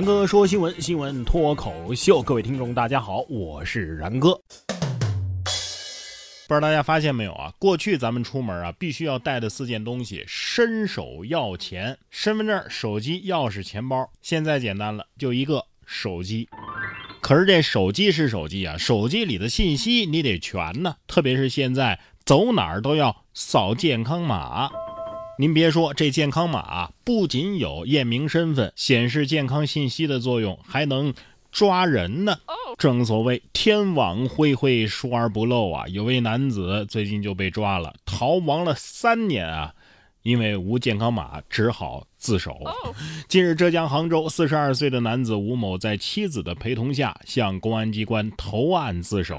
[0.00, 4.30] 然哥说新闻，新闻脱口秀，各位听众大家好，我是然哥。
[6.48, 7.52] 不知道大家发现没有啊？
[7.58, 14.10] 过去咱们出门啊，必须要带的四件东西：伸手要钱、身份证、手机、钥匙、钱包。
[14.22, 16.48] 现在简单了，就一个手机。
[17.20, 20.96] 可是这手机是手机啊，手机里的信息你得全呢。
[21.06, 24.70] 特别是现在走哪儿都要扫健康码。
[25.40, 31.14] 您别说，这健康码不仅有验明身份、显示健康信息的作用，还能
[31.50, 32.36] 抓人呢。
[32.76, 35.88] 正所谓天网恢恢，疏而不漏啊！
[35.88, 39.72] 有位男子最近就被抓了，逃亡了三年啊，
[40.24, 42.06] 因为无健康码，只好。
[42.20, 42.56] 自首。
[43.26, 49.36] 近日，浙江杭州四十二岁的男子吴某在妻子的陪同下向公安机关投案自首。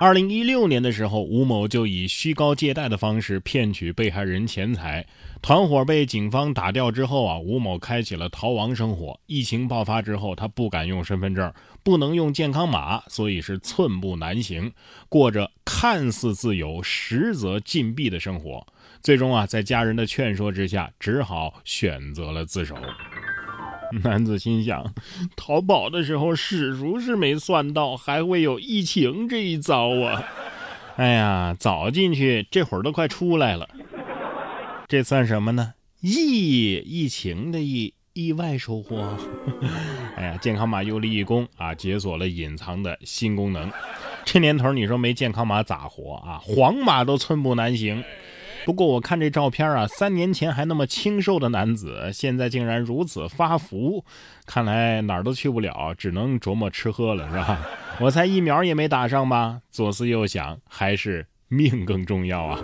[0.00, 5.04] 二零一六年的时候，吴某就以虚高借贷的方式骗取被害人钱财，
[5.42, 9.20] 团伙被警方打掉之后啊，吴某开启了逃亡生活。
[9.26, 14.72] 疫情爆发之后，他不敢用身份证，不能用健康码，所以是寸步难行，
[15.08, 18.66] 过着看似自由，实则禁闭的生活。
[19.00, 22.76] 最终啊，在家人的劝说之下，只好选选择了自首。
[24.04, 24.94] 男子心想，
[25.34, 30.22] 淘宝的时候史书是没算到还会有疫情这一遭啊！
[30.96, 33.68] 哎呀，早进去，这会儿都快出来了。
[34.86, 35.74] 这算什么呢？
[36.00, 39.18] 疫疫情的疫意外收获。
[40.16, 43.68] 哎呀，健康码又立一功啊，解锁了隐藏的新功能。
[44.24, 46.38] 这年头，你说没健康码咋活啊？
[46.44, 48.04] 黄码都寸步难行。
[48.68, 54.04] 不过我看这照片啊，三年前还那么清瘦的男子，现在竟然如此发福，
[54.44, 57.66] 看来哪儿都去不了，只能琢磨吃喝了，是吧？
[57.98, 59.62] 我才疫苗也没打上吧？
[59.70, 62.62] 左思右想，还是命更重要啊！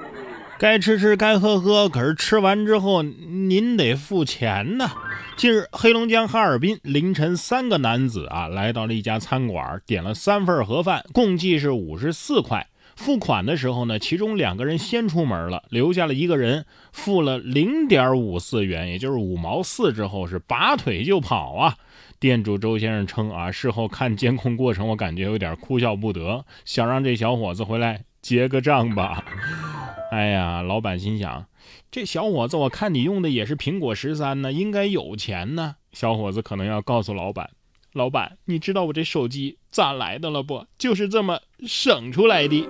[0.58, 4.92] 该吃吃，该喝喝，可是吃完之后您得付钱呐。
[5.36, 12.66] 近日，黑龙江哈尔滨凌晨，三个男子啊来到了一家餐馆，点了三份盒饭，共计是五十四块。
[12.96, 21.76] 付款的时候呢，其中两个人先出门了，留下了一个人付了零点五四元，也就是五毛四之后是拔腿就跑啊。
[22.20, 29.24] 店主周先生称啊，事后看监控过程，我感觉有点哭笑不得，想让这小伙子回来结个账吧。
[30.10, 31.46] 哎呀，老板心想，
[31.90, 35.76] 这小伙子我看你用的也是苹果十三呢，应该有钱呢。
[35.92, 37.50] 小伙子可能要告诉老板。
[37.94, 40.66] 老板，你知道我这手机咋来的了不？
[40.76, 42.68] 就是这么省出来的，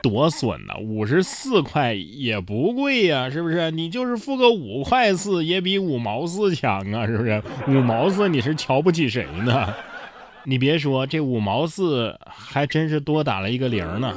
[0.00, 0.76] 多损呐！
[0.80, 3.72] 五十四块也不贵呀，是不是？
[3.72, 7.42] 你就是付个五块四，也比五毛四强啊，是不是？
[7.66, 9.74] 五毛四你是瞧不起谁呢？
[10.44, 14.14] 你别说，这五毛四还真是多打了一个零呢。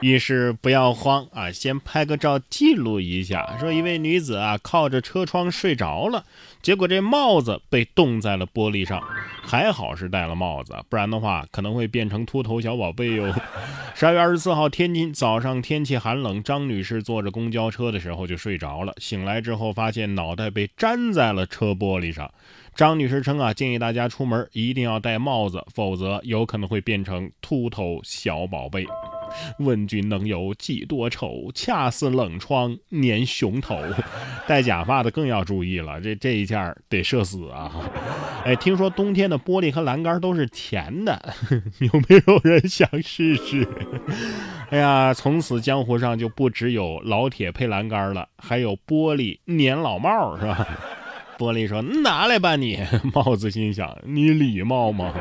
[0.00, 3.56] 于是不要慌啊，先拍个照记录一下。
[3.58, 6.24] 说一位女子啊，靠着车窗睡着了，
[6.62, 9.02] 结果这帽子被冻在了玻璃上，
[9.42, 13.32] 还好是戴了帽子，不然的话可能会变成秃头小宝贝哟。
[13.94, 22.32] 十二月二十四号，天津早上天气寒冷，张女士坐着公交车的时候就睡着了，醒来之后发现脑袋被粘在了车玻璃上。
[22.74, 28.86] 张女士称啊，建议大家出门一定要戴帽子，否则有可能会变成秃头小宝贝。
[29.58, 31.50] 问君能有几多愁？
[31.54, 33.78] 恰似冷窗粘熊头。
[34.46, 37.70] 戴假发的更要注意了，这这一下得社死啊！
[38.44, 41.34] 哎，听说冬天的玻璃和栏杆都是甜的，
[41.78, 43.66] 有没有人想试试？
[44.70, 50.66] 哎呀，从此江湖上就不只有老铁配栏杆了，还有玻璃粘老帽，是吧？
[51.38, 52.78] 玻璃说：“拿来吧，你。”
[53.14, 55.14] 帽子心想：“你礼貌吗？”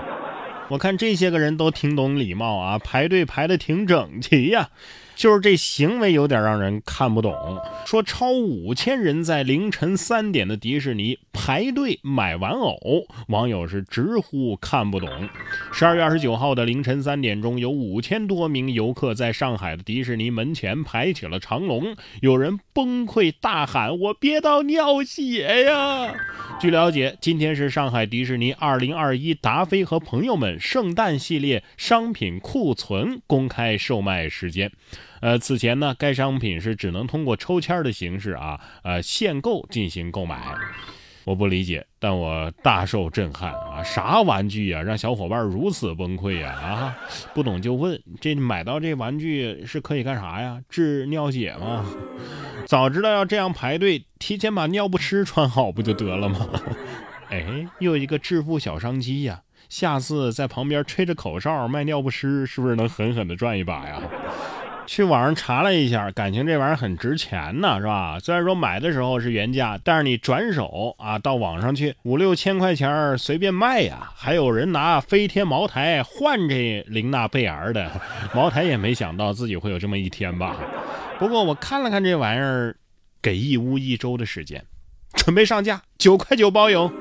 [0.69, 4.69] 我看这些个人都挺懂礼貌啊，排队排的挺整齐呀。
[5.19, 7.35] 就是这行为有点让人看不懂。
[7.85, 15.09] 说超五千人在凌晨三点的迪士尼排队买玩偶，网友是直呼看不懂。
[15.73, 26.15] 十二月二十九号的凌晨三点钟，有五千多名游客在上海的迪士尼门前排起了长龙，有人崩溃大喊：“我憋到尿血呀！”
[26.61, 34.71] 据了解，今天是上海迪士尼二零二一达菲和朋友们圣诞系列商品库存公开售卖时间。
[35.21, 40.55] 呃，此前呢，该商品是只能通过抽签的形式啊，呃，限购进行购买。
[41.25, 43.83] 我不理解，但我大受震撼啊！
[43.83, 46.53] 啥玩具呀，让小伙伴如此崩溃呀？
[46.53, 46.97] 啊，
[47.35, 50.59] 不懂就问，这买到这玩具是可以干啥呀？
[50.69, 51.85] 治尿血吗？
[52.65, 56.49] 早知道要这样排队，提前把尿不湿穿好不就得了吗？
[57.29, 59.41] 哎，又一个致富小商机呀！
[59.67, 64.01] 下次在旁边吹着口哨卖尿不湿，是不是能狠狠的赚一把呀？
[64.89, 68.17] 去网上查了一下，感情这玩意儿很值钱呢，是吧？
[68.19, 78.01] 虽然说买的时候是原价，但是你转手啊，到网上去五六千块钱随便卖呀，还有人拿飞天茅台换这玲娜贝儿的，
[78.33, 80.57] 茅台也没想到自己会有这么一天吧？
[81.19, 82.75] 不过我看了看这玩意儿，
[83.21, 84.65] 给义乌一周的时间，
[85.13, 86.91] 准备上架，九块九包邮。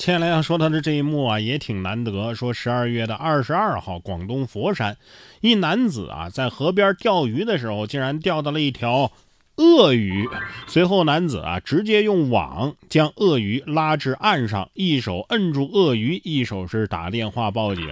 [0.00, 2.34] 接下来要说到的这一幕啊，也挺难得。
[2.34, 4.96] 说十二月的二十二号，广东佛山，
[5.42, 9.12] 一男子啊在河边钓鱼的时候，竟然钓到了一条
[9.56, 10.26] 鳄鱼。
[10.66, 17.86] 随后，男子啊直接用网将鳄鱼拉至岸上，一手摁住鳄鱼，一手是打电话报警。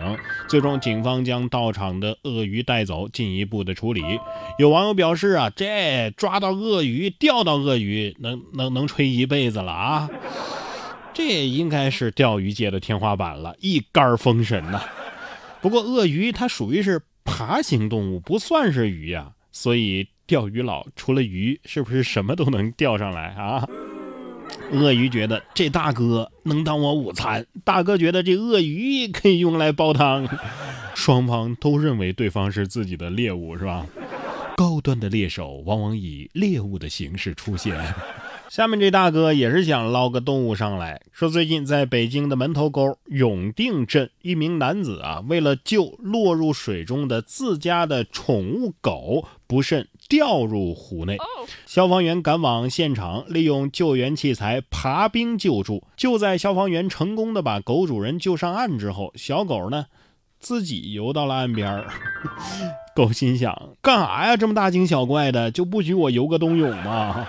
[0.49, 4.03] 最终，警方将到场的鳄鱼带走，进一步的处理。
[4.59, 10.09] 有网友表示啊，这抓到鳄鱼，钓到鳄鱼，能能能吹一辈子了啊！
[11.13, 14.81] 这应该是钓鱼界的天花板了，一杆封神呐。
[15.61, 23.69] 不过鳄鱼它属于是爬行动物，不算是鱼呀，所以钓鱼佬除了鱼，是不是什么都能钓上来啊？
[24.71, 30.29] 鳄鱼觉得这大哥能当我午餐，大哥觉得这鳄鱼可以用来煲汤，
[30.95, 33.87] 双方都认为对方是自己的猎物，是吧？
[34.57, 37.77] 高端的猎手往往以猎物的形式出现。
[38.49, 51.19] 下面这大哥也是想捞个动物上来，说最近在北京的门头沟永定镇，一名男子啊，为了救落入水中的自家的宠物狗，不慎掉入湖内。
[51.67, 55.85] 消防员赶往现场，利用救援器材爬冰救助。
[55.95, 59.85] 就在消防员成功的把狗主人救上岸之后，小狗呢，
[60.41, 61.85] 自己游到了岸边。
[62.97, 64.39] 狗心想：干啥呀？
[64.39, 67.29] 这么大惊小怪的，就不许我游个冬泳吗？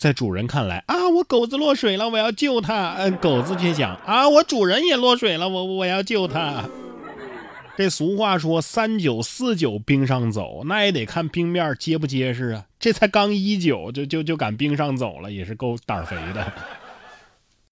[0.00, 2.94] 在主人看来啊，我狗子落水了，我要救它。
[2.96, 6.64] 嗯，狗子却想啊，我主人也落水了，我我要救它。
[7.76, 12.64] 这俗话说三九四九冰上走，那也得看冰面结不结实啊。
[12.78, 16.50] 这才刚一九就就就敢冰上走了，也是够胆肥的。